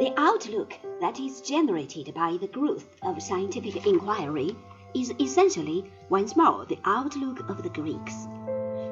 The 0.00 0.14
outlook 0.16 0.72
that 1.02 1.20
is 1.20 1.42
generated 1.42 2.14
by 2.14 2.38
the 2.40 2.46
growth 2.46 2.96
of 3.02 3.22
scientific 3.22 3.86
inquiry 3.86 4.56
is 4.94 5.12
essentially 5.20 5.92
once 6.08 6.34
more 6.34 6.64
the 6.64 6.78
outlook 6.86 7.46
of 7.50 7.62
the 7.62 7.68
Greeks. 7.68 8.26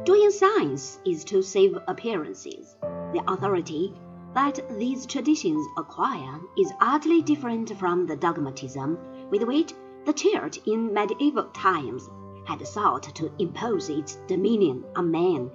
Doing 0.04 0.30
science 0.30 0.98
is 1.06 1.24
to 1.24 1.40
save 1.40 1.78
appearances. 1.88 2.76
The 2.82 3.24
authority 3.26 3.94
that 4.34 4.60
these 4.78 5.06
traditions 5.06 5.66
acquire 5.78 6.40
is 6.58 6.74
utterly 6.78 7.22
different 7.22 7.74
from 7.78 8.04
the 8.06 8.16
dogmatism 8.16 8.98
with 9.30 9.44
which 9.44 9.72
the 10.04 10.12
Church 10.12 10.58
in 10.66 10.92
medieval 10.92 11.44
times 11.54 12.10
had 12.44 12.68
sought 12.68 13.04
to 13.14 13.32
impose 13.38 13.88
its 13.88 14.16
dominion 14.26 14.84
on 14.94 15.10
man. 15.10 15.50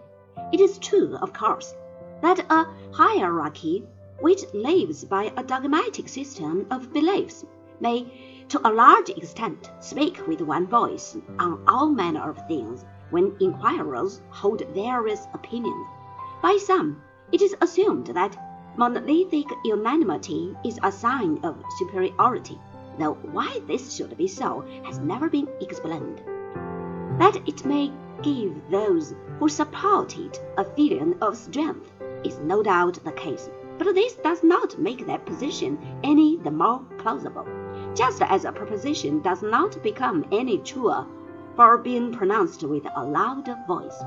It 0.51 0.61
is 0.61 0.79
true, 0.79 1.15
of 1.17 1.31
course, 1.31 1.75
that 2.23 2.39
a 2.49 2.65
hierarchy 2.91 3.85
which 4.19 4.43
lives 4.53 5.03
by 5.03 5.31
a 5.37 5.43
dogmatic 5.43 6.07
system 6.07 6.65
of 6.71 6.93
beliefs 6.93 7.45
may, 7.79 8.45
to 8.49 8.59
a 8.67 8.71
large 8.71 9.09
extent, 9.09 9.71
speak 9.79 10.25
with 10.27 10.41
one 10.41 10.67
voice 10.67 11.17
on 11.39 11.63
all 11.67 11.87
manner 11.87 12.29
of 12.29 12.47
things 12.47 12.85
when 13.09 13.35
inquirers 13.39 14.21
hold 14.29 14.61
various 14.73 15.27
opinions. 15.33 15.87
By 16.41 16.57
some, 16.57 17.01
it 17.31 17.41
is 17.41 17.55
assumed 17.61 18.07
that 18.07 18.37
monolithic 18.75 19.47
unanimity 19.65 20.55
is 20.63 20.79
a 20.83 20.91
sign 20.91 21.39
of 21.43 21.63
superiority, 21.77 22.59
though 22.97 23.13
why 23.31 23.61
this 23.67 23.93
should 23.93 24.17
be 24.17 24.27
so 24.27 24.65
has 24.83 24.99
never 24.99 25.29
been 25.29 25.47
explained. 25.61 26.21
That 27.19 27.41
it 27.45 27.65
may 27.65 27.91
give 28.21 28.69
those 28.69 29.13
who 29.39 29.49
support 29.49 30.17
it 30.17 30.41
a 30.57 30.63
feeling 30.63 31.15
of 31.21 31.37
strength 31.37 31.91
is 32.23 32.39
no 32.39 32.63
doubt 32.63 32.99
the 33.03 33.11
case, 33.11 33.49
but 33.77 33.93
this 33.93 34.13
does 34.15 34.43
not 34.43 34.77
make 34.77 35.05
that 35.07 35.25
position 35.25 35.77
any 36.03 36.37
the 36.37 36.51
more 36.51 36.79
plausible, 36.97 37.47
just 37.95 38.21
as 38.21 38.45
a 38.45 38.51
proposition 38.51 39.21
does 39.21 39.41
not 39.41 39.81
become 39.83 40.25
any 40.31 40.57
truer 40.59 41.05
for 41.55 41.77
being 41.77 42.11
pronounced 42.11 42.63
with 42.63 42.85
a 42.95 43.03
loud 43.03 43.47
voice. 43.67 43.99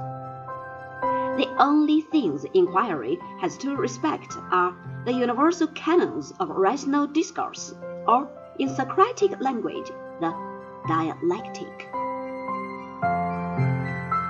The 1.37 1.49
only 1.59 2.01
things 2.01 2.47
inquiry 2.55 3.19
has 3.41 3.59
to 3.59 3.77
respect 3.77 4.33
are 4.51 4.75
the 5.05 5.13
universal 5.13 5.69
canons 5.69 6.33
of 6.41 6.49
rational 6.49 7.07
discourse, 7.07 7.75
or, 8.09 8.29
in 8.59 8.69
Socratic 8.69 9.39
language, 9.41 9.91
the 10.21 10.35
dialectic. 10.89 11.89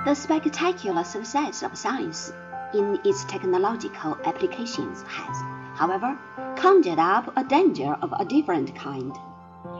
The 0.05 0.13
spectacular 0.13 1.03
success 1.03 1.63
of 1.63 1.77
science 1.77 2.31
in 2.73 2.99
its 3.03 3.23
technological 3.25 4.17
applications 4.25 5.03
has, 5.03 5.37
however, 5.75 6.17
conjured 6.55 6.99
up 6.99 7.31
a 7.37 7.43
danger 7.43 7.95
of 8.01 8.13
a 8.19 8.25
different 8.25 8.75
kind, 8.75 9.13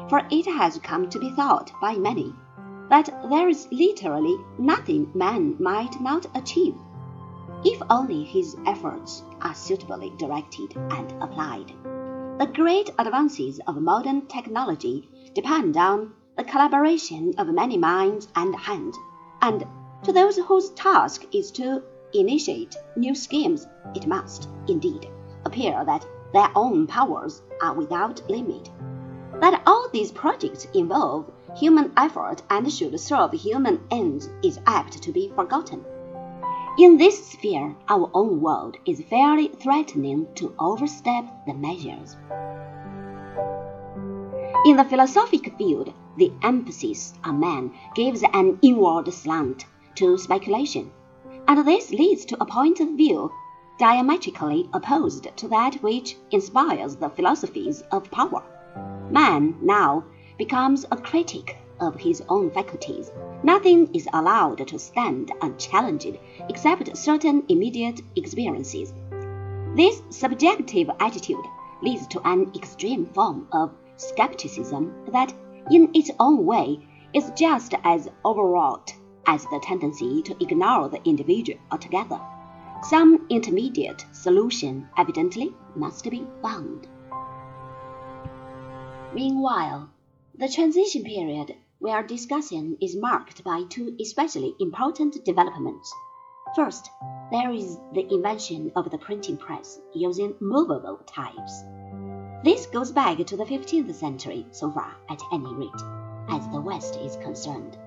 for 0.09 0.21
it 0.30 0.45
has 0.45 0.80
come 0.80 1.09
to 1.09 1.19
be 1.19 1.31
thought 1.31 1.71
by 1.81 1.95
many 1.95 2.33
that 2.89 3.09
there 3.30 3.49
is 3.49 3.67
literally 3.71 4.38
nothing 4.58 5.11
man 5.13 5.55
might 5.59 5.99
not 5.99 6.25
achieve, 6.35 6.75
if 7.65 7.81
only 7.89 8.23
his 8.23 8.55
efforts 8.65 9.23
are 9.41 9.53
suitably 9.53 10.13
directed 10.17 10.75
and 10.91 11.11
applied. 11.21 11.73
The 12.39 12.47
great 12.53 12.91
advances 12.99 13.59
of 13.67 13.81
modern 13.81 14.27
technology 14.27 15.09
depend 15.33 15.75
on 15.75 16.13
the 16.38 16.43
collaboration 16.43 17.33
of 17.38 17.47
many 17.47 17.77
minds 17.77 18.27
and 18.35 18.55
hands, 18.55 18.95
and 19.41 19.65
to 20.03 20.13
those 20.13 20.38
whose 20.38 20.69
task 20.71 21.25
is 21.33 21.52
to 21.52 21.81
initiate 22.19 22.75
new 22.95 23.13
schemes, 23.13 23.67
it 23.95 24.07
must, 24.07 24.49
indeed, 24.67 25.07
appear 25.45 25.83
that 25.85 26.05
their 26.33 26.49
own 26.55 26.87
powers 26.87 27.41
are 27.61 27.73
without 27.73 28.21
limit. 28.29 28.69
That 29.39 29.61
all 29.65 29.87
these 29.91 30.11
projects 30.11 30.65
involve 30.73 31.31
human 31.55 31.92
effort 31.95 32.42
and 32.49 32.71
should 32.71 32.99
serve 32.99 33.31
human 33.31 33.80
ends 33.92 34.30
is 34.43 34.59
apt 34.65 35.02
to 35.03 35.11
be 35.11 35.30
forgotten. 35.36 35.86
In 36.80 36.97
this 36.97 37.27
sphere, 37.27 37.75
our 37.89 38.09
own 38.14 38.42
world 38.42 38.77
is 38.86 39.02
fairly 39.09 39.47
threatening 39.47 40.27
to 40.36 40.53
overstep 40.59 41.25
the 41.45 41.53
measures. 41.53 42.15
In 44.65 44.75
the 44.75 44.86
philosophic 44.86 45.58
field, 45.58 45.93
the 46.17 46.31
emphasis 46.43 47.13
on 47.23 47.39
man 47.39 47.71
gives 47.95 48.23
an 48.33 48.59
inward 48.61 49.11
slant 49.13 49.65
to 49.95 50.17
speculation 50.17 50.92
and 51.47 51.65
this 51.65 51.91
leads 51.91 52.25
to 52.25 52.37
a 52.41 52.45
point 52.45 52.80
of 52.81 52.89
view 52.89 53.31
diametrically 53.80 54.69
opposed 54.73 55.27
to 55.37 55.47
that 55.47 55.75
which 55.75 56.17
inspires 56.31 56.95
the 56.95 57.09
philosophies 57.09 57.81
of 57.91 58.11
power. 58.11 58.43
Man 59.09 59.55
now 59.61 60.03
becomes 60.37 60.86
a 60.91 60.97
critic 60.97 61.57
of 61.80 61.95
his 61.95 62.21
own 62.27 62.52
faculties. 62.52 63.11
Nothing 63.43 63.89
is 63.93 64.07
allowed 64.13 64.67
to 64.67 64.80
stand 64.80 65.31
unchallenged 65.41 66.17
except 66.49 66.97
certain 66.97 67.43
immediate 67.47 68.02
experiences. 68.15 68.93
This 69.75 70.02
subjective 70.09 70.89
attitude 70.99 71.45
leads 71.81 72.07
to 72.07 72.27
an 72.27 72.52
extreme 72.55 73.05
form 73.05 73.47
of 73.52 73.71
skepticism 73.95 74.93
that, 75.13 75.33
in 75.71 75.91
its 75.93 76.11
own 76.19 76.45
way, 76.45 76.86
is 77.13 77.31
just 77.36 77.73
as 77.83 78.09
overwrought 78.25 78.93
as 79.27 79.43
the 79.45 79.60
tendency 79.61 80.21
to 80.23 80.36
ignore 80.42 80.89
the 80.89 81.04
individual 81.04 81.60
altogether. 81.71 82.20
Some 82.83 83.27
intermediate 83.30 84.05
solution 84.14 84.88
evidently 84.98 85.54
must 85.76 86.10
be 86.10 86.26
found. 86.42 86.88
Meanwhile, 89.14 89.89
the 90.36 90.48
transition 90.48 91.04
period 91.04 91.55
we 91.80 91.92
are 91.92 92.04
discussing 92.04 92.77
is 92.82 92.95
marked 92.95 93.43
by 93.43 93.64
two 93.70 93.95
especially 93.99 94.55
important 94.60 95.23
developments. 95.26 95.93
First, 96.55 96.89
there 97.32 97.52
is 97.52 97.77
the 97.93 98.08
invention 98.14 98.71
of 98.76 98.89
the 98.89 98.98
printing 98.98 99.37
press 99.37 99.80
using 99.93 100.36
movable 100.39 100.98
types. 101.05 101.64
This 102.43 102.67
goes 102.67 102.92
back 102.92 103.17
to 103.17 103.36
the 103.36 103.45
15th 103.45 103.93
century, 103.93 104.45
so 104.52 104.71
far 104.71 104.95
at 105.10 105.21
any 105.33 105.54
rate, 105.54 105.82
as 106.30 106.48
the 106.49 106.61
West 106.61 106.95
is 106.98 107.17
concerned. 107.17 107.77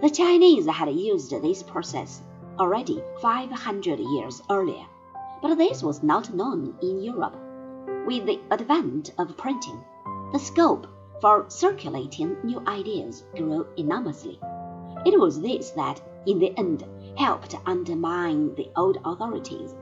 The 0.00 0.08
Chinese 0.08 0.66
had 0.66 0.88
used 0.94 1.30
this 1.30 1.62
process 1.62 2.22
already 2.58 3.02
500 3.20 3.98
years 3.98 4.42
earlier, 4.48 4.86
but 5.42 5.56
this 5.56 5.82
was 5.82 6.02
not 6.02 6.32
known 6.32 6.74
in 6.80 7.02
Europe. 7.02 7.36
With 8.06 8.24
the 8.24 8.40
advent 8.50 9.12
of 9.18 9.36
printing, 9.36 9.84
the 10.32 10.38
scope 10.38 10.86
for 11.20 11.44
circulating 11.48 12.34
new 12.42 12.62
ideas 12.66 13.26
grew 13.36 13.66
enormously. 13.76 14.40
It 15.04 15.20
was 15.20 15.42
this 15.42 15.72
that, 15.72 16.00
in 16.24 16.38
the 16.38 16.56
end, 16.56 16.82
helped 17.18 17.54
undermine 17.66 18.54
the 18.54 18.70
old 18.76 18.96
authorities. 19.04 19.74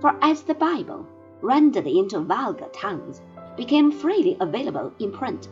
For 0.00 0.16
as 0.22 0.44
the 0.44 0.54
Bible, 0.54 1.04
rendered 1.42 1.86
into 1.86 2.20
vulgar 2.20 2.70
tongues, 2.72 3.20
became 3.54 3.92
freely 3.92 4.34
available 4.40 4.94
in 4.98 5.12
print, 5.12 5.50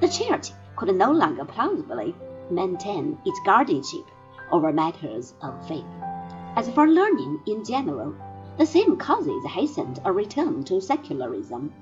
the 0.00 0.08
Church 0.08 0.52
could 0.76 0.96
no 0.96 1.12
longer 1.12 1.44
plausibly 1.44 2.14
maintain 2.50 3.18
its 3.24 3.40
guardianship 3.44 4.04
over 4.52 4.72
matters 4.72 5.34
of 5.42 5.66
faith. 5.68 5.84
As 6.56 6.68
for 6.70 6.88
learning 6.88 7.40
in 7.46 7.64
general, 7.64 8.14
the 8.58 8.66
same 8.66 8.96
causes 8.96 9.44
hastened 9.46 10.00
a 10.04 10.12
return 10.12 10.64
to 10.64 10.80
secularism. 10.80 11.72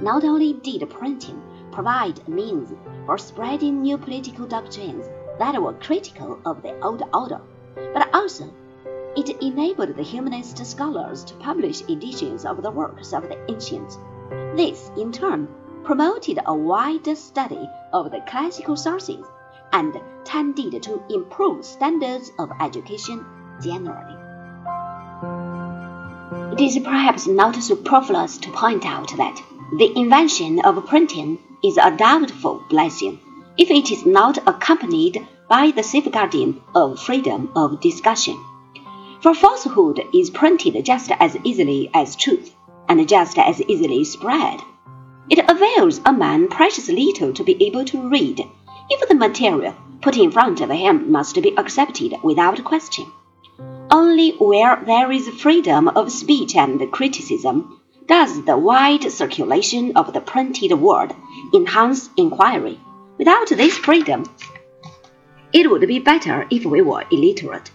Not 0.00 0.24
only 0.24 0.54
did 0.54 0.88
printing 0.90 1.40
provide 1.70 2.20
a 2.26 2.30
means 2.30 2.74
for 3.06 3.18
spreading 3.18 3.82
new 3.82 3.98
political 3.98 4.46
doctrines 4.46 5.08
that 5.38 5.60
were 5.60 5.74
critical 5.74 6.38
of 6.44 6.62
the 6.62 6.80
old 6.80 7.02
order, 7.14 7.40
but 7.94 8.08
also 8.14 8.52
it 9.14 9.28
enabled 9.42 9.94
the 9.94 10.02
humanist 10.02 10.64
scholars 10.64 11.22
to 11.24 11.34
publish 11.34 11.82
editions 11.82 12.46
of 12.46 12.62
the 12.62 12.70
works 12.70 13.12
of 13.12 13.28
the 13.28 13.38
ancients. 13.50 13.98
This, 14.56 14.90
in 14.96 15.12
turn, 15.12 15.48
promoted 15.84 16.38
a 16.46 16.54
wider 16.54 17.14
study 17.14 17.68
of 17.92 18.10
the 18.10 18.20
classical 18.22 18.76
sources 18.76 19.24
and 19.72 20.00
tended 20.24 20.82
to 20.82 21.02
improve 21.10 21.64
standards 21.64 22.32
of 22.38 22.50
education 22.60 23.24
generally. 23.62 24.16
It 26.52 26.60
is 26.60 26.78
perhaps 26.78 27.26
not 27.26 27.56
superfluous 27.56 28.38
to 28.38 28.50
point 28.50 28.84
out 28.84 29.16
that 29.16 29.42
the 29.78 29.92
invention 29.96 30.60
of 30.60 30.86
printing 30.86 31.38
is 31.64 31.78
a 31.78 31.96
doubtful 31.96 32.62
blessing 32.68 33.20
if 33.56 33.70
it 33.70 33.90
is 33.90 34.04
not 34.04 34.38
accompanied 34.46 35.26
by 35.48 35.70
the 35.70 35.82
safeguarding 35.82 36.62
of 36.74 36.98
freedom 37.00 37.50
of 37.54 37.80
discussion. 37.80 38.38
For 39.20 39.34
falsehood 39.34 40.00
is 40.12 40.30
printed 40.30 40.84
just 40.84 41.10
as 41.20 41.36
easily 41.44 41.90
as 41.94 42.16
truth, 42.16 42.54
and 42.88 43.08
just 43.08 43.38
as 43.38 43.62
easily 43.62 44.04
spread. 44.04 44.60
It 45.30 45.48
avails 45.48 46.00
a 46.04 46.12
man 46.12 46.48
precious 46.48 46.88
little 46.88 47.32
to 47.32 47.44
be 47.44 47.64
able 47.66 47.84
to 47.86 48.08
read 48.08 48.44
if 48.92 49.08
the 49.08 49.14
material 49.14 49.74
put 50.02 50.16
in 50.16 50.30
front 50.30 50.60
of 50.60 50.70
him 50.70 51.10
must 51.10 51.40
be 51.40 51.56
accepted 51.56 52.12
without 52.22 52.62
question. 52.62 53.06
Only 53.90 54.32
where 54.32 54.82
there 54.84 55.10
is 55.10 55.28
freedom 55.28 55.88
of 55.88 56.12
speech 56.12 56.56
and 56.56 56.78
criticism 56.92 57.80
Does 58.06 58.44
the 58.44 58.58
wide 58.58 59.10
circulation 59.10 59.96
of 59.96 60.12
the 60.12 60.20
printed 60.20 60.72
word 60.72 61.14
enhance 61.54 62.10
inquiry? 62.16 62.78
Without 63.16 63.48
this 63.48 63.78
freedom, 63.78 64.24
it 65.52 65.70
would 65.70 65.86
be 65.86 66.00
better 66.00 66.46
if 66.50 66.64
we 66.64 66.82
were 66.82 67.04
illiterate. 67.10 67.70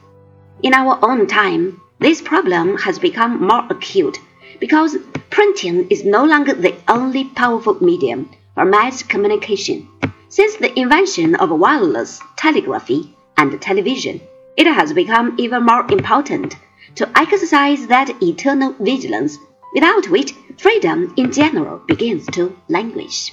In 0.62 0.74
our 0.74 1.00
own 1.02 1.28
time, 1.28 1.82
this 2.00 2.22
problem 2.22 2.78
has 2.78 3.00
become 3.00 3.48
more 3.48 3.66
acute 3.70 4.20
because 4.60 4.98
printing 5.30 5.88
is 5.90 6.04
no 6.04 6.24
longer 6.26 6.54
the 6.54 6.76
only 6.88 7.24
powerful 7.24 7.78
medium 7.82 8.30
for 8.58 8.66
mass 8.66 9.04
communication. 9.04 9.88
Since 10.30 10.56
the 10.56 10.74
invention 10.80 11.36
of 11.36 11.52
wireless 11.52 12.20
telegraphy 12.38 13.16
and 13.38 13.62
television, 13.62 14.20
it 14.58 14.66
has 14.66 14.94
become 14.94 15.36
even 15.38 15.64
more 15.64 15.86
important 15.92 16.56
to 16.96 17.08
exercise 17.16 17.86
that 17.86 18.10
eternal 18.24 18.74
vigilance 18.80 19.38
without 19.76 20.10
which 20.10 20.34
freedom 20.58 21.14
in 21.18 21.32
general 21.32 21.78
begins 21.86 22.26
to 22.32 22.58
languish. 22.68 23.32